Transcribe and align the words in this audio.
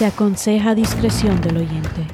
Se 0.00 0.06
aconseja 0.06 0.74
discreción 0.74 1.42
del 1.42 1.58
oyente. 1.58 2.06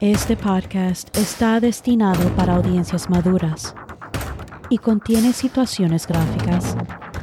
Este 0.00 0.36
podcast 0.36 1.16
está 1.16 1.60
destinado 1.60 2.28
para 2.30 2.56
audiencias 2.56 3.08
maduras 3.08 3.72
y 4.68 4.78
contiene 4.78 5.32
situaciones 5.32 6.08
gráficas 6.08 6.76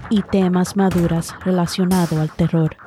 y 0.09 0.21
temas 0.21 0.77
maduras 0.77 1.35
relacionados 1.43 2.13
al 2.13 2.31
terror. 2.31 2.77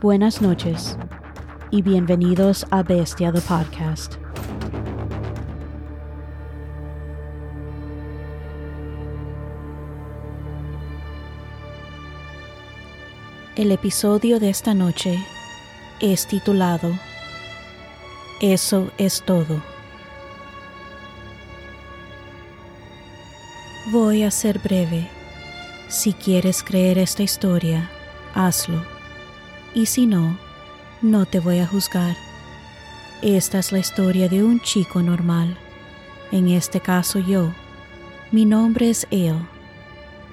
Buenas 0.00 0.40
noches 0.40 0.96
y 1.70 1.82
bienvenidos 1.82 2.64
a 2.70 2.82
Bestia 2.82 3.30
the 3.34 3.42
Podcast. 3.42 4.21
El 13.54 13.70
episodio 13.70 14.40
de 14.40 14.48
esta 14.48 14.72
noche 14.72 15.22
es 16.00 16.26
titulado 16.26 16.98
Eso 18.40 18.90
es 18.96 19.20
todo. 19.20 19.62
Voy 23.90 24.22
a 24.22 24.30
ser 24.30 24.58
breve. 24.58 25.06
Si 25.88 26.14
quieres 26.14 26.62
creer 26.62 26.96
esta 26.96 27.24
historia, 27.24 27.90
hazlo. 28.34 28.86
Y 29.74 29.84
si 29.84 30.06
no, 30.06 30.38
no 31.02 31.26
te 31.26 31.38
voy 31.38 31.58
a 31.58 31.66
juzgar. 31.66 32.16
Esta 33.20 33.58
es 33.58 33.70
la 33.70 33.80
historia 33.80 34.30
de 34.30 34.42
un 34.42 34.60
chico 34.60 35.02
normal. 35.02 35.58
En 36.30 36.48
este 36.48 36.80
caso 36.80 37.18
yo. 37.18 37.52
Mi 38.30 38.46
nombre 38.46 38.88
es 38.88 39.06
él. 39.10 39.36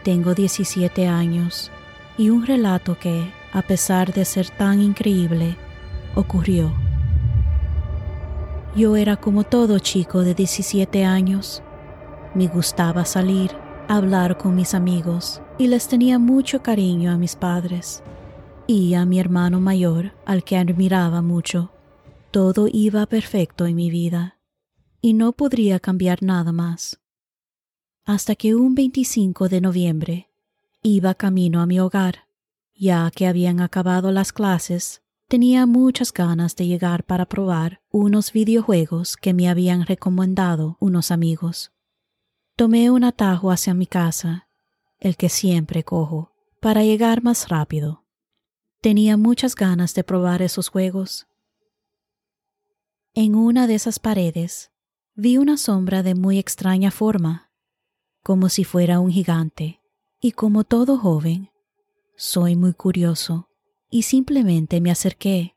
Tengo 0.04 0.34
17 0.34 1.06
años 1.06 1.70
y 2.20 2.30
un 2.32 2.46
relato 2.46 3.00
que, 3.00 3.32
a 3.54 3.62
pesar 3.62 4.14
de 4.14 4.26
ser 4.26 4.50
tan 4.50 4.82
increíble, 4.82 5.56
ocurrió. 6.16 6.74
Yo 8.76 8.98
era 8.98 9.16
como 9.16 9.46
todo 9.46 9.80
chico 9.80 10.22
de 10.22 10.36
17 10.36 11.06
años. 11.06 11.64
Me 12.36 12.48
gustaba 12.48 13.06
salir, 13.06 13.52
hablar 13.88 14.38
con 14.38 14.54
mis 14.54 14.74
amigos 14.74 15.42
y 15.58 15.68
les 15.68 15.88
tenía 15.88 16.20
mucho 16.20 16.62
cariño 16.62 17.10
a 17.10 17.18
mis 17.18 17.38
padres 17.38 18.04
y 18.68 18.96
a 18.96 19.06
mi 19.06 19.18
hermano 19.22 19.62
mayor, 19.62 20.12
al 20.26 20.44
que 20.44 20.58
admiraba 20.58 21.22
mucho. 21.22 21.72
Todo 22.32 22.68
iba 22.70 23.06
perfecto 23.06 23.66
en 23.66 23.78
mi 23.78 23.90
vida 23.90 24.38
y 25.02 25.14
no 25.14 25.32
podría 25.32 25.80
cambiar 25.80 26.22
nada 26.22 26.52
más. 26.52 27.00
Hasta 28.06 28.36
que 28.36 28.56
un 28.56 28.76
25 28.76 29.48
de 29.48 29.62
noviembre 29.62 30.29
Iba 30.82 31.14
camino 31.14 31.60
a 31.62 31.66
mi 31.66 31.78
hogar. 31.82 32.26
Ya 32.74 33.12
que 33.12 33.28
habían 33.28 33.60
acabado 33.60 34.14
las 34.14 34.32
clases, 34.32 35.02
tenía 35.28 35.66
muchas 35.66 36.14
ganas 36.14 36.56
de 36.56 36.68
llegar 36.68 37.04
para 37.04 37.26
probar 37.26 37.82
unos 37.90 38.32
videojuegos 38.32 39.18
que 39.18 39.34
me 39.34 39.50
habían 39.50 39.86
recomendado 39.86 40.78
unos 40.80 41.12
amigos. 41.12 41.74
Tomé 42.56 42.92
un 42.92 43.04
atajo 43.04 43.52
hacia 43.52 43.74
mi 43.74 43.88
casa, 43.88 44.48
el 45.00 45.18
que 45.18 45.28
siempre 45.28 45.84
cojo, 45.84 46.32
para 46.62 46.84
llegar 46.84 47.24
más 47.24 47.50
rápido. 47.50 48.06
Tenía 48.80 49.18
muchas 49.18 49.56
ganas 49.56 49.94
de 49.94 50.06
probar 50.06 50.42
esos 50.42 50.70
juegos. 50.70 51.28
En 53.14 53.36
una 53.36 53.68
de 53.68 53.76
esas 53.76 54.00
paredes 54.00 54.72
vi 55.14 55.38
una 55.38 55.58
sombra 55.58 56.04
de 56.04 56.16
muy 56.16 56.40
extraña 56.40 56.90
forma, 56.90 57.52
como 58.24 58.48
si 58.48 58.64
fuera 58.64 59.02
un 59.02 59.12
gigante 59.12 59.79
y 60.22 60.34
como 60.34 60.64
todo 60.64 60.98
joven, 60.98 61.50
soy 62.16 62.56
muy 62.56 62.74
curioso 62.74 63.50
y 63.90 64.04
simplemente 64.04 64.82
me 64.82 64.92
acerqué. 64.92 65.56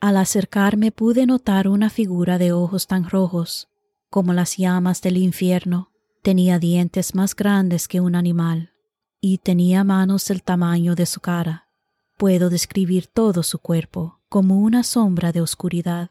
Al 0.00 0.16
acercarme 0.18 0.92
pude 0.92 1.26
notar 1.26 1.68
una 1.68 1.90
figura 1.90 2.38
de 2.38 2.52
ojos 2.52 2.86
tan 2.86 3.08
rojos 3.08 3.68
como 4.10 4.32
las 4.32 4.56
llamas 4.56 5.02
del 5.02 5.16
infierno. 5.16 5.90
Tenía 6.22 6.58
dientes 6.58 7.14
más 7.14 7.34
grandes 7.34 7.88
que 7.88 8.00
un 8.00 8.14
animal 8.14 8.72
y 9.20 9.38
tenía 9.38 9.84
manos 9.84 10.26
del 10.26 10.42
tamaño 10.42 10.94
de 10.94 11.06
su 11.06 11.20
cara. 11.20 11.68
Puedo 12.16 12.50
describir 12.50 13.08
todo 13.08 13.42
su 13.42 13.58
cuerpo 13.58 14.20
como 14.28 14.60
una 14.60 14.82
sombra 14.82 15.32
de 15.32 15.40
oscuridad. 15.40 16.10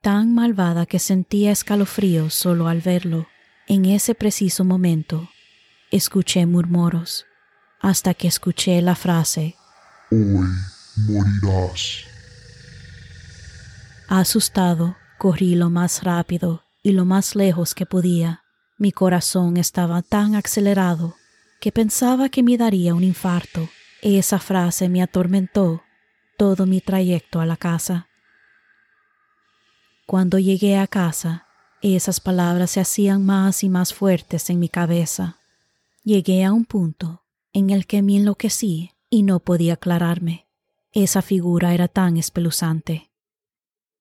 Tan 0.00 0.34
malvada 0.34 0.86
que 0.86 0.98
sentía 0.98 1.50
escalofríos 1.50 2.34
solo 2.34 2.68
al 2.68 2.80
verlo. 2.80 3.26
En 3.70 3.84
ese 3.84 4.16
preciso 4.16 4.64
momento, 4.64 5.30
escuché 5.92 6.44
murmuros 6.44 7.24
hasta 7.80 8.14
que 8.14 8.26
escuché 8.26 8.82
la 8.82 8.96
frase, 8.96 9.54
Hoy 10.10 10.48
morirás. 11.06 12.00
Asustado, 14.08 14.96
corrí 15.18 15.54
lo 15.54 15.70
más 15.70 16.02
rápido 16.02 16.64
y 16.82 16.90
lo 16.90 17.04
más 17.04 17.36
lejos 17.36 17.76
que 17.76 17.86
podía. 17.86 18.42
Mi 18.76 18.90
corazón 18.90 19.56
estaba 19.56 20.02
tan 20.02 20.34
acelerado 20.34 21.14
que 21.60 21.70
pensaba 21.70 22.28
que 22.28 22.42
me 22.42 22.56
daría 22.56 22.92
un 22.92 23.04
infarto. 23.04 23.68
Esa 24.02 24.40
frase 24.40 24.88
me 24.88 25.00
atormentó 25.00 25.84
todo 26.36 26.66
mi 26.66 26.80
trayecto 26.80 27.40
a 27.40 27.46
la 27.46 27.56
casa. 27.56 28.08
Cuando 30.06 30.40
llegué 30.40 30.76
a 30.76 30.88
casa, 30.88 31.46
esas 31.82 32.20
palabras 32.20 32.72
se 32.72 32.80
hacían 32.80 33.24
más 33.24 33.64
y 33.64 33.68
más 33.68 33.94
fuertes 33.94 34.50
en 34.50 34.58
mi 34.58 34.68
cabeza. 34.68 35.38
Llegué 36.04 36.44
a 36.44 36.52
un 36.52 36.64
punto 36.64 37.24
en 37.52 37.70
el 37.70 37.86
que 37.86 38.02
me 38.02 38.16
enloquecí 38.16 38.92
y 39.08 39.22
no 39.22 39.40
podía 39.40 39.74
aclararme. 39.74 40.48
Esa 40.92 41.22
figura 41.22 41.74
era 41.74 41.88
tan 41.88 42.16
espeluznante. 42.16 43.10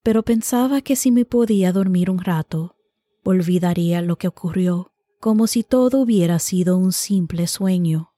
Pero 0.03 0.23
pensaba 0.23 0.81
que 0.81 0.95
si 0.95 1.11
me 1.11 1.25
podía 1.25 1.71
dormir 1.71 2.09
un 2.09 2.19
rato, 2.19 2.77
olvidaría 3.23 4.01
lo 4.01 4.17
que 4.17 4.27
ocurrió, 4.27 4.93
como 5.19 5.47
si 5.47 5.63
todo 5.63 5.99
hubiera 5.99 6.39
sido 6.39 6.77
un 6.77 6.93
simple 6.93 7.47
sueño. 7.47 8.13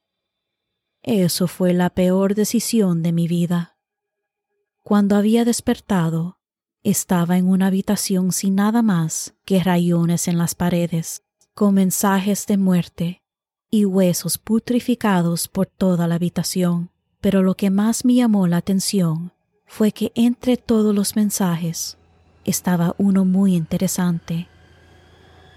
Eso 1.01 1.47
fue 1.47 1.73
la 1.73 1.89
peor 1.89 2.35
decisión 2.35 3.01
de 3.01 3.11
mi 3.11 3.27
vida. 3.27 3.77
Cuando 4.83 5.15
había 5.15 5.45
despertado, 5.45 6.39
estaba 6.83 7.37
en 7.37 7.47
una 7.47 7.67
habitación 7.67 8.31
sin 8.31 8.55
nada 8.55 8.81
más 8.81 9.35
que 9.45 9.63
rayones 9.63 10.27
en 10.27 10.37
las 10.37 10.55
paredes, 10.55 11.23
con 11.53 11.75
mensajes 11.75 12.47
de 12.47 12.57
muerte 12.57 13.21
y 13.69 13.85
huesos 13.85 14.37
putrificados 14.37 15.47
por 15.47 15.67
toda 15.67 16.07
la 16.07 16.15
habitación. 16.15 16.89
Pero 17.19 17.43
lo 17.43 17.55
que 17.55 17.69
más 17.69 18.03
me 18.03 18.15
llamó 18.15 18.47
la 18.47 18.57
atención 18.57 19.31
fue 19.67 19.91
que 19.91 20.11
entre 20.15 20.57
todos 20.57 20.93
los 20.93 21.15
mensajes 21.15 21.97
estaba 22.43 22.95
uno 22.97 23.25
muy 23.25 23.55
interesante 23.55 24.47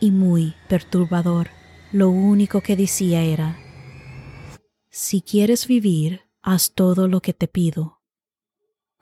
y 0.01 0.11
muy 0.11 0.55
perturbador. 0.69 1.49
Lo 1.91 2.11
único 2.11 2.61
que 2.61 2.77
decía 2.77 3.23
era, 3.23 3.59
si 4.91 5.23
quieres 5.23 5.67
vivir, 5.67 6.23
haz 6.43 6.73
todo 6.73 7.09
lo 7.09 7.23
que 7.23 7.33
te 7.33 7.49
pido. 7.49 7.94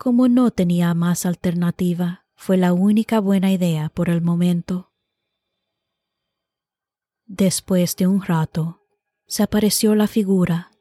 Como 0.03 0.27
no 0.27 0.51
tenía 0.51 0.95
más 0.95 1.27
alternativa, 1.27 2.27
fue 2.35 2.57
la 2.57 2.73
única 2.73 3.21
buena 3.21 3.53
idea 3.53 3.89
por 3.89 4.11
el 4.11 4.21
momento. 4.21 4.91
Después 7.25 7.95
de 7.95 8.09
un 8.09 8.21
rato, 8.21 8.83
se 9.29 9.45
apareció 9.45 9.95
la 9.95 10.09
figura, 10.09 10.73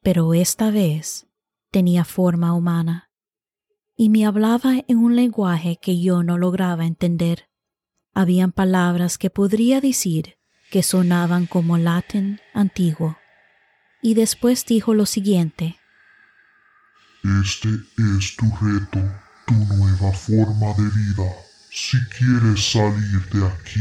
pero 0.00 0.32
esta 0.32 0.70
vez 0.70 1.26
tenía 1.72 2.04
forma 2.04 2.54
humana, 2.54 3.10
y 3.96 4.10
me 4.10 4.26
hablaba 4.26 4.74
en 4.86 4.98
un 4.98 5.16
lenguaje 5.16 5.80
que 5.82 6.00
yo 6.00 6.22
no 6.22 6.38
lograba 6.38 6.86
entender. 6.86 7.48
Habían 8.14 8.52
palabras 8.52 9.18
que 9.18 9.28
podría 9.28 9.80
decir 9.80 10.36
que 10.70 10.84
sonaban 10.84 11.46
como 11.46 11.78
latín 11.78 12.38
antiguo, 12.54 13.16
y 14.00 14.14
después 14.14 14.64
dijo 14.66 14.94
lo 14.94 15.04
siguiente. 15.04 15.81
Este 17.22 17.68
es 18.18 18.36
tu 18.36 18.46
reto, 18.60 19.00
tu 19.46 19.54
nueva 19.54 20.12
forma 20.12 20.74
de 20.76 20.88
vida. 20.90 21.30
Si 21.70 21.96
quieres 22.16 22.72
salir 22.72 23.22
de 23.32 23.46
aquí, 23.46 23.80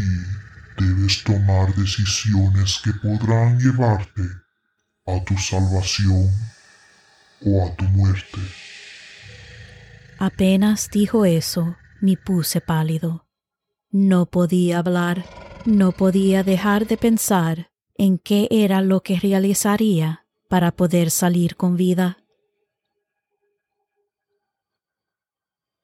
debes 0.77 1.23
tomar 1.23 1.73
decisiones 1.75 2.79
que 2.83 2.93
podrán 2.93 3.59
llevarte 3.59 4.21
a 5.07 5.23
tu 5.25 5.35
salvación 5.37 6.29
o 7.43 7.67
a 7.67 7.75
tu 7.75 7.85
muerte. 7.85 8.39
Apenas 10.19 10.89
dijo 10.91 11.25
eso, 11.25 11.77
me 11.99 12.17
puse 12.17 12.61
pálido. 12.61 13.27
No 13.89 14.27
podía 14.27 14.79
hablar, 14.79 15.25
no 15.65 15.93
podía 15.93 16.43
dejar 16.43 16.85
de 16.85 16.97
pensar 16.97 17.71
en 17.97 18.19
qué 18.19 18.47
era 18.51 18.81
lo 18.81 19.01
que 19.01 19.19
realizaría 19.19 20.27
para 20.47 20.71
poder 20.71 21.09
salir 21.09 21.55
con 21.55 21.75
vida. 21.75 22.20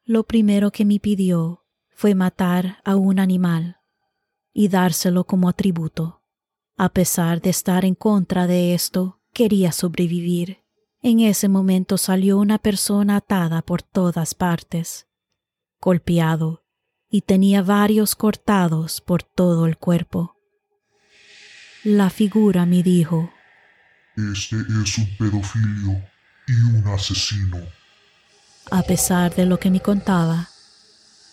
Lo 0.07 0.23
primero 0.23 0.71
que 0.71 0.85
me 0.85 0.99
pidió 0.99 1.63
fue 1.91 2.15
matar 2.15 2.79
a 2.83 2.95
un 2.95 3.19
animal 3.19 3.77
y 4.53 4.69
dárselo 4.69 5.25
como 5.25 5.49
atributo. 5.49 6.23
A 6.75 6.89
pesar 6.89 7.41
de 7.41 7.51
estar 7.51 7.85
en 7.85 7.93
contra 7.93 8.47
de 8.47 8.73
esto, 8.73 9.17
Quería 9.37 9.71
sobrevivir. 9.71 10.63
En 11.03 11.19
ese 11.19 11.47
momento 11.47 11.99
salió 11.99 12.39
una 12.39 12.57
persona 12.57 13.17
atada 13.17 13.61
por 13.61 13.83
todas 13.83 14.33
partes, 14.33 15.05
golpeado, 15.79 16.65
y 17.07 17.21
tenía 17.21 17.61
varios 17.61 18.15
cortados 18.15 18.99
por 18.99 19.21
todo 19.21 19.67
el 19.67 19.77
cuerpo. 19.77 20.37
La 21.83 22.09
figura 22.09 22.65
me 22.65 22.81
dijo, 22.81 23.31
Este 24.15 24.55
es 24.55 24.97
un 24.97 25.17
pedofilio 25.19 26.03
y 26.47 26.53
un 26.75 26.87
asesino. 26.87 27.59
A 28.69 28.83
pesar 28.83 29.33
de 29.33 29.45
lo 29.45 29.59
que 29.59 29.71
me 29.71 29.79
contaba, 29.79 30.49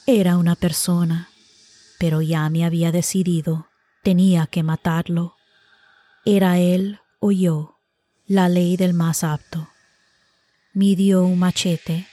era 0.06 0.36
una 0.36 0.54
persona, 0.54 1.30
pero 1.98 2.22
ya 2.22 2.48
me 2.48 2.64
había 2.64 2.92
decidido, 2.92 3.66
tenía 4.04 4.46
que 4.46 4.62
matarlo. 4.62 5.34
Era 6.24 6.58
él 6.58 7.00
o 7.18 7.32
yo, 7.32 7.80
la 8.26 8.48
ley 8.48 8.76
del 8.76 8.94
más 8.94 9.24
apto. 9.24 9.68
Me 10.74 10.94
dio 10.94 11.24
un 11.24 11.40
machete, 11.40 12.06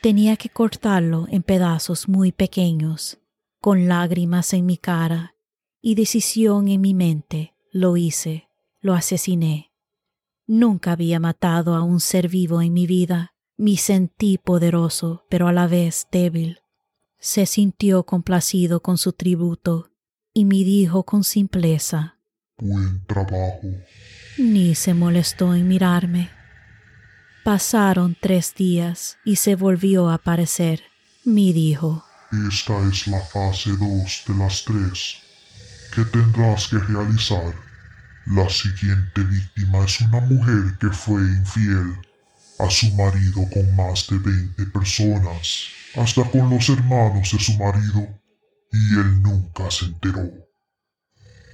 tenía 0.00 0.36
que 0.36 0.48
cortarlo 0.48 1.26
en 1.28 1.42
pedazos 1.42 2.08
muy 2.08 2.30
pequeños, 2.30 3.18
con 3.60 3.88
lágrimas 3.88 4.52
en 4.52 4.64
mi 4.64 4.76
cara 4.76 5.34
y 5.80 5.96
decisión 5.96 6.68
en 6.68 6.80
mi 6.80 6.94
mente, 6.94 7.54
lo 7.72 7.96
hice, 7.96 8.48
lo 8.80 8.94
asesiné. 8.94 9.72
Nunca 10.46 10.92
había 10.92 11.18
matado 11.18 11.74
a 11.74 11.82
un 11.82 11.98
ser 11.98 12.28
vivo 12.28 12.62
en 12.62 12.72
mi 12.72 12.86
vida. 12.86 13.34
Me 13.60 13.76
sentí 13.76 14.38
poderoso, 14.38 15.26
pero 15.28 15.48
a 15.48 15.52
la 15.52 15.66
vez 15.66 16.06
débil. 16.12 16.60
Se 17.18 17.44
sintió 17.44 18.04
complacido 18.04 18.80
con 18.80 18.98
su 18.98 19.12
tributo 19.12 19.90
y 20.32 20.44
me 20.44 20.58
dijo 20.58 21.02
con 21.02 21.24
simpleza, 21.24 22.18
Buen 22.56 23.04
trabajo. 23.06 23.66
Ni 24.38 24.76
se 24.76 24.94
molestó 24.94 25.56
en 25.56 25.66
mirarme. 25.66 26.30
Pasaron 27.42 28.16
tres 28.20 28.54
días 28.54 29.18
y 29.24 29.34
se 29.34 29.56
volvió 29.56 30.08
a 30.08 30.14
aparecer. 30.14 30.84
Me 31.24 31.52
dijo, 31.52 32.04
Esta 32.48 32.78
es 32.88 33.08
la 33.08 33.20
fase 33.20 33.70
2 33.70 34.24
de 34.28 34.34
las 34.36 34.64
tres 34.64 35.16
que 35.92 36.04
tendrás 36.04 36.68
que 36.68 36.78
realizar. 36.78 37.56
La 38.26 38.48
siguiente 38.48 39.24
víctima 39.24 39.84
es 39.84 40.00
una 40.00 40.20
mujer 40.20 40.78
que 40.78 40.90
fue 40.90 41.20
infiel 41.22 42.07
a 42.58 42.70
su 42.70 42.92
marido 42.94 43.48
con 43.52 43.74
más 43.76 44.06
de 44.08 44.18
20 44.18 44.66
personas, 44.66 45.68
hasta 45.96 46.24
con 46.30 46.50
los 46.50 46.68
hermanos 46.68 47.32
de 47.32 47.38
su 47.38 47.52
marido, 47.56 48.08
y 48.72 48.98
él 48.98 49.22
nunca 49.22 49.70
se 49.70 49.86
enteró. 49.86 50.30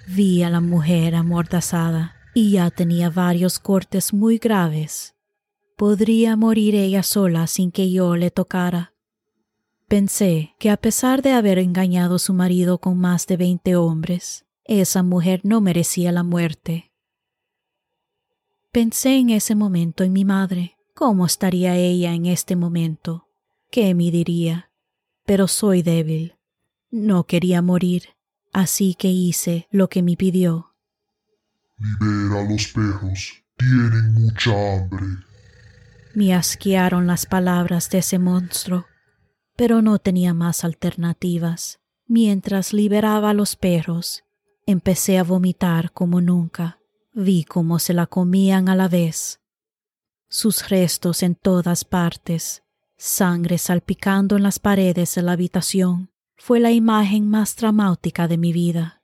Vi 0.06 0.42
a 0.42 0.50
la 0.50 0.60
mujer 0.60 1.14
amordazada 1.14 2.14
y 2.34 2.52
ya 2.52 2.70
tenía 2.70 3.10
varios 3.10 3.58
cortes 3.58 4.12
muy 4.12 4.38
graves. 4.38 5.14
Podría 5.76 6.36
morir 6.36 6.74
ella 6.74 7.02
sola 7.02 7.46
sin 7.46 7.72
que 7.72 7.90
yo 7.90 8.16
le 8.16 8.30
tocara. 8.30 8.92
Pensé 9.88 10.54
que 10.58 10.70
a 10.70 10.76
pesar 10.76 11.22
de 11.22 11.32
haber 11.32 11.58
engañado 11.58 12.16
a 12.16 12.18
su 12.18 12.34
marido 12.34 12.78
con 12.78 12.98
más 12.98 13.26
de 13.26 13.36
veinte 13.36 13.76
hombres, 13.76 14.44
esa 14.64 15.02
mujer 15.02 15.40
no 15.44 15.60
merecía 15.60 16.10
la 16.10 16.22
muerte. 16.22 16.92
Pensé 18.72 19.18
en 19.18 19.30
ese 19.30 19.54
momento 19.54 20.02
en 20.04 20.12
mi 20.12 20.24
madre. 20.24 20.73
¿Cómo 20.94 21.26
estaría 21.26 21.76
ella 21.76 22.14
en 22.14 22.26
este 22.26 22.54
momento? 22.54 23.28
¿Qué 23.70 23.94
me 23.94 24.12
diría? 24.12 24.70
Pero 25.26 25.48
soy 25.48 25.82
débil. 25.82 26.36
No 26.92 27.24
quería 27.24 27.62
morir, 27.62 28.10
así 28.52 28.94
que 28.94 29.08
hice 29.08 29.66
lo 29.72 29.88
que 29.88 30.04
me 30.04 30.16
pidió. 30.16 30.76
Libera 31.78 32.40
a 32.40 32.48
los 32.48 32.68
perros, 32.68 33.44
tienen 33.56 34.14
mucha 34.14 34.52
hambre. 34.52 35.04
Me 36.14 36.32
asquearon 36.32 37.08
las 37.08 37.26
palabras 37.26 37.90
de 37.90 37.98
ese 37.98 38.20
monstruo, 38.20 38.86
pero 39.56 39.82
no 39.82 39.98
tenía 39.98 40.32
más 40.32 40.62
alternativas. 40.62 41.80
Mientras 42.06 42.72
liberaba 42.72 43.30
a 43.30 43.34
los 43.34 43.56
perros, 43.56 44.22
empecé 44.64 45.18
a 45.18 45.24
vomitar 45.24 45.90
como 45.90 46.20
nunca. 46.20 46.78
Vi 47.12 47.42
cómo 47.42 47.80
se 47.80 47.94
la 47.94 48.06
comían 48.06 48.68
a 48.68 48.76
la 48.76 48.86
vez. 48.86 49.40
Sus 50.28 50.68
restos 50.68 51.22
en 51.22 51.34
todas 51.34 51.84
partes, 51.84 52.62
sangre 52.96 53.58
salpicando 53.58 54.36
en 54.36 54.42
las 54.42 54.58
paredes 54.58 55.14
de 55.14 55.22
la 55.22 55.32
habitación, 55.32 56.10
fue 56.36 56.60
la 56.60 56.72
imagen 56.72 57.28
más 57.28 57.54
traumática 57.54 58.28
de 58.28 58.38
mi 58.38 58.52
vida. 58.52 59.02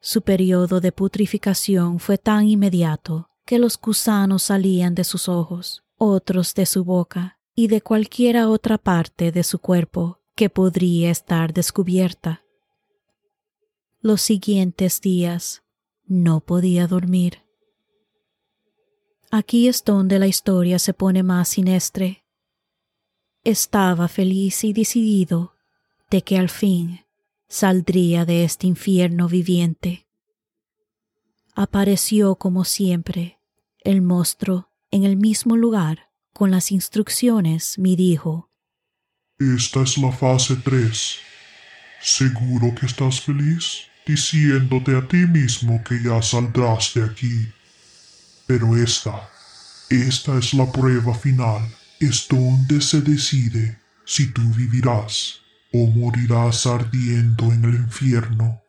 Su 0.00 0.22
periodo 0.22 0.80
de 0.80 0.92
putrificación 0.92 2.00
fue 2.00 2.18
tan 2.18 2.48
inmediato 2.48 3.30
que 3.44 3.58
los 3.58 3.78
gusanos 3.78 4.44
salían 4.44 4.94
de 4.94 5.04
sus 5.04 5.28
ojos, 5.28 5.84
otros 5.96 6.54
de 6.54 6.66
su 6.66 6.84
boca 6.84 7.38
y 7.54 7.68
de 7.68 7.82
cualquiera 7.82 8.48
otra 8.48 8.78
parte 8.78 9.32
de 9.32 9.42
su 9.42 9.58
cuerpo 9.58 10.20
que 10.34 10.48
podría 10.48 11.10
estar 11.10 11.52
descubierta. 11.52 12.42
Los 14.00 14.22
siguientes 14.22 15.02
días 15.02 15.62
no 16.06 16.40
podía 16.40 16.86
dormir. 16.86 17.42
Aquí 19.30 19.68
es 19.68 19.84
donde 19.84 20.18
la 20.18 20.26
historia 20.26 20.80
se 20.80 20.92
pone 20.92 21.22
más 21.22 21.50
sinestre. 21.50 22.24
Estaba 23.44 24.08
feliz 24.08 24.64
y 24.64 24.72
decidido 24.72 25.54
de 26.10 26.22
que 26.22 26.36
al 26.36 26.48
fin 26.48 27.06
saldría 27.48 28.24
de 28.24 28.44
este 28.44 28.66
infierno 28.66 29.28
viviente. 29.28 30.08
Apareció 31.54 32.34
como 32.34 32.64
siempre 32.64 33.38
el 33.82 34.02
monstruo 34.02 34.70
en 34.90 35.04
el 35.04 35.16
mismo 35.16 35.56
lugar 35.56 36.10
con 36.32 36.50
las 36.50 36.72
instrucciones 36.72 37.78
me 37.78 37.96
dijo 37.96 38.50
Esta 39.38 39.82
es 39.82 39.98
la 39.98 40.10
fase 40.10 40.56
3. 40.56 41.16
¿Seguro 42.02 42.74
que 42.74 42.86
estás 42.86 43.20
feliz? 43.20 43.82
Diciéndote 44.06 44.96
a 44.96 45.06
ti 45.06 45.18
mismo 45.18 45.82
que 45.84 46.02
ya 46.02 46.20
saldrás 46.20 46.94
de 46.94 47.04
aquí. 47.04 47.48
Pero 48.50 48.76
esta, 48.76 49.30
esta 49.90 50.36
es 50.36 50.54
la 50.54 50.72
prueba 50.72 51.14
final. 51.14 51.62
Es 52.00 52.26
donde 52.28 52.80
se 52.80 53.00
decide 53.00 53.78
si 54.04 54.32
tú 54.32 54.42
vivirás 54.56 55.38
o 55.72 55.86
morirás 55.86 56.66
ardiendo 56.66 57.44
en 57.52 57.64
el 57.64 57.74
infierno. 57.76 58.60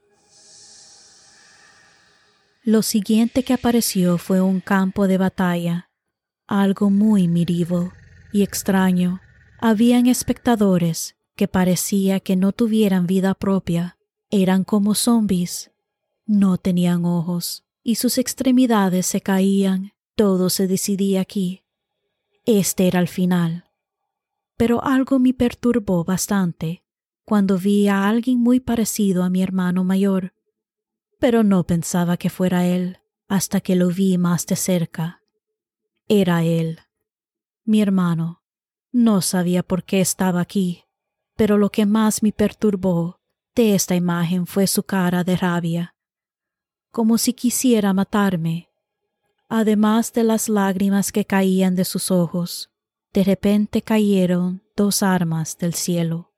Lo 2.64 2.84
siguiente 2.84 3.44
que 3.44 3.54
apareció 3.54 4.20
fue 4.20 4.40
un 4.40 4.60
campo 4.60 5.08
de 5.08 5.18
batalla, 5.18 5.90
algo 6.46 6.92
muy 6.92 7.28
mirivo 7.28 7.92
y 8.32 8.44
extraño. 8.44 9.20
Habían 9.60 10.06
espectadores 10.06 11.16
que 11.36 11.48
parecía 11.48 12.20
que 12.20 12.36
no 12.36 12.52
tuvieran 12.52 13.08
vida 13.08 13.34
propia, 13.34 13.98
eran 14.30 14.64
como 14.64 14.94
zombies, 14.94 15.72
no 16.28 16.60
tenían 16.60 17.04
ojos 17.04 17.64
y 17.84 17.96
sus 17.96 18.18
extremidades 18.18 19.06
se 19.06 19.22
caían, 19.22 19.94
todo 20.16 20.50
se 20.50 20.68
decidía 20.68 21.22
aquí. 21.22 21.64
Este 22.46 22.88
era 22.88 23.00
el 23.00 23.08
final. 23.08 23.66
Pero 24.58 24.84
algo 24.84 25.20
me 25.20 25.34
perturbó 25.34 26.04
bastante 26.04 26.84
cuando 27.26 27.58
vi 27.58 27.88
a 27.88 28.08
alguien 28.08 28.40
muy 28.40 28.60
parecido 28.60 29.24
a 29.24 29.30
mi 29.30 29.42
hermano 29.42 29.84
mayor, 29.84 30.34
pero 31.20 31.44
no 31.44 31.66
pensaba 31.66 32.18
que 32.18 32.30
fuera 32.30 32.66
él 32.66 33.00
hasta 33.28 33.62
que 33.62 33.76
lo 33.76 33.88
vi 33.88 34.18
más 34.18 34.46
de 34.46 34.56
cerca. 34.56 35.22
Era 36.08 36.44
él, 36.44 36.80
mi 37.64 37.82
hermano. 37.82 38.44
No 38.92 39.22
sabía 39.22 39.64
por 39.64 39.86
qué 39.86 40.02
estaba 40.02 40.42
aquí, 40.42 40.84
pero 41.38 41.58
lo 41.58 41.70
que 41.70 41.86
más 41.86 42.22
me 42.22 42.34
perturbó 42.34 43.22
de 43.56 43.76
esta 43.76 43.96
imagen 43.96 44.46
fue 44.46 44.68
su 44.68 44.84
cara 44.84 45.24
de 45.24 45.38
rabia, 45.38 45.96
como 46.92 47.18
si 47.18 47.34
quisiera 47.34 47.94
matarme. 47.94 48.70
Además 49.50 50.14
de 50.14 50.24
las 50.24 50.50
lágrimas 50.50 51.12
que 51.12 51.26
caían 51.26 51.76
de 51.76 51.86
sus 51.86 52.12
ojos, 52.12 52.70
de 53.14 53.24
repente 53.24 53.82
cayeron 53.82 54.64
dos 54.76 55.04
armas 55.04 55.58
del 55.58 55.74
cielo, 55.74 56.32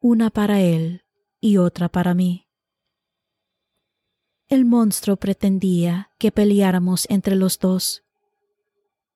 una 0.00 0.30
para 0.30 0.60
él 0.60 1.04
y 1.40 1.56
otra 1.56 1.88
para 1.88 2.14
mí. 2.14 2.46
El 4.48 4.64
monstruo 4.64 5.16
pretendía 5.16 6.10
que 6.18 6.32
peleáramos 6.32 7.06
entre 7.08 7.36
los 7.36 7.58
dos, 7.58 8.04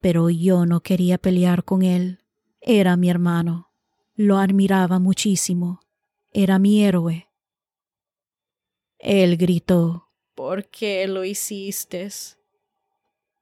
pero 0.01 0.31
yo 0.31 0.67
no 0.67 0.81
quería 0.81 1.19
pelear 1.19 1.65
con 1.65 1.83
él. 1.83 2.21
Era 2.61 2.97
mi 2.97 3.09
hermano. 3.09 3.71
Lo 4.15 4.37
admiraba 4.37 4.99
muchísimo. 4.99 5.81
Era 6.31 6.59
mi 6.59 6.85
héroe. 6.85 7.31
Él 8.99 9.37
gritó, 9.37 10.04
¿Por 10.35 10.67
qué 10.67 11.07
lo 11.07 11.25
hiciste? 11.25 12.11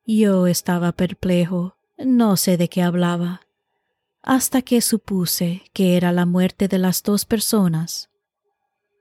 Yo 0.05 0.47
estaba 0.47 0.93
perplejo, 0.93 1.77
no 1.97 2.37
sé 2.37 2.57
de 2.57 2.69
qué 2.69 2.83
hablaba, 2.83 3.43
hasta 4.23 4.63
que 4.63 4.81
supuse 4.81 5.63
que 5.73 5.97
era 5.97 6.13
la 6.13 6.27
muerte 6.27 6.69
de 6.69 6.79
las 6.79 7.03
dos 7.03 7.25
personas. 7.25 8.11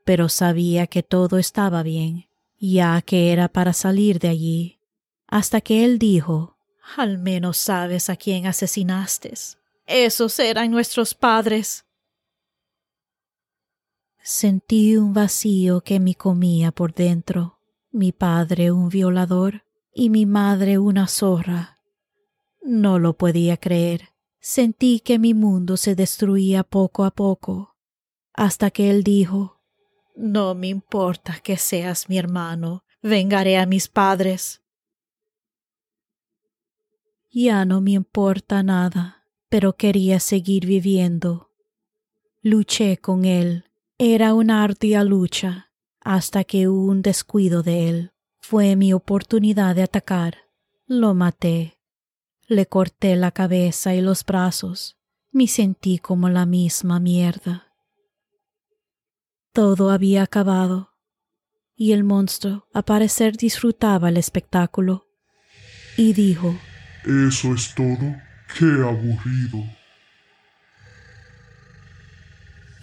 Pero 0.06 0.30
sabía 0.30 0.88
que 0.88 1.04
todo 1.04 1.38
estaba 1.38 1.84
bien, 1.84 2.28
ya 2.60 3.02
que 3.02 3.32
era 3.32 3.50
para 3.50 3.74
salir 3.74 4.20
de 4.20 4.30
allí, 4.30 4.80
hasta 5.28 5.60
que 5.60 5.84
él 5.84 6.00
dijo, 6.00 6.58
Al 6.96 7.18
menos 7.18 7.58
sabes 7.58 8.10
a 8.10 8.16
quién 8.16 8.48
asesinaste. 8.48 9.34
Esos 9.86 10.40
eran 10.40 10.72
nuestros 10.72 11.14
padres. 11.14 11.86
Sentí 14.24 14.96
un 14.98 15.14
vacío 15.14 15.82
que 15.82 16.00
me 16.00 16.16
comía 16.16 16.72
por 16.72 16.94
dentro. 16.94 17.61
Mi 17.92 18.14
padre 18.14 18.72
un 18.72 18.88
violador 18.88 19.66
y 19.94 20.10
mi 20.10 20.26
madre 20.26 20.78
una 20.78 21.08
zorra. 21.08 21.80
No 22.62 23.00
lo 23.00 23.18
podía 23.18 23.58
creer. 23.58 24.10
Sentí 24.40 25.02
que 25.02 25.20
mi 25.20 25.34
mundo 25.34 25.76
se 25.76 25.94
destruía 25.94 26.64
poco 26.64 27.04
a 27.04 27.12
poco, 27.12 27.76
hasta 28.34 28.72
que 28.72 28.90
él 28.90 29.04
dijo 29.04 29.62
No 30.16 30.56
me 30.56 30.70
importa 30.70 31.40
que 31.44 31.58
seas 31.58 32.10
mi 32.10 32.18
hermano, 32.18 32.86
vengaré 33.02 33.58
a 33.58 33.66
mis 33.66 33.88
padres. 33.88 34.62
Ya 37.30 37.66
no 37.66 37.82
me 37.82 37.92
importa 37.92 38.64
nada, 38.64 39.28
pero 39.50 39.76
quería 39.76 40.20
seguir 40.20 40.66
viviendo. 40.66 41.52
Luché 42.42 42.98
con 42.98 43.26
él. 43.26 43.66
Era 43.98 44.34
una 44.34 44.64
ardua 44.64 45.04
lucha, 45.04 45.71
hasta 46.01 46.43
que 46.43 46.67
hubo 46.67 46.91
un 46.91 47.01
descuido 47.01 47.63
de 47.63 47.89
él. 47.89 48.12
Fue 48.39 48.75
mi 48.75 48.91
oportunidad 48.91 49.75
de 49.75 49.84
atacar. 49.84 50.38
Lo 50.88 51.13
maté. 51.13 51.77
Le 52.48 52.65
corté 52.65 53.15
la 53.15 53.31
cabeza 53.31 53.96
y 53.96 54.01
los 54.01 54.25
brazos. 54.25 54.98
Me 55.31 55.48
sentí 55.48 56.00
como 56.00 56.27
la 56.27 56.46
misma 56.46 57.00
mierda. 57.00 57.72
Todo 59.53 59.91
había 59.91 60.24
acabado, 60.24 60.91
y 61.75 61.91
el 61.91 62.03
monstruo 62.03 62.67
a 62.74 62.84
parecer 62.84 63.36
disfrutaba 63.36 64.10
el 64.10 64.17
espectáculo, 64.17 65.08
y 65.98 66.13
dijo 66.13 66.55
¿Eso 67.05 67.53
es 67.53 67.74
todo? 67.75 68.15
¡Qué 68.58 68.65
aburrido! 68.65 69.65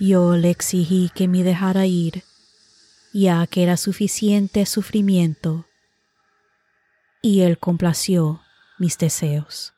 Yo 0.01 0.37
le 0.37 0.51
exigí 0.51 1.11
que 1.15 1.27
me 1.27 1.43
dejara 1.43 1.87
ir, 1.87 2.23
ya 3.21 3.47
que 3.47 3.63
era 3.63 3.77
suficiente 3.77 4.65
sufrimiento, 4.67 5.67
y 7.21 7.41
él 7.41 7.59
complació 7.59 8.41
mis 8.79 8.97
deseos. 8.99 9.75